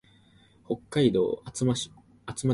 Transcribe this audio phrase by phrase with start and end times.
[0.67, 1.91] 北海道厚真
[2.25, 2.47] 町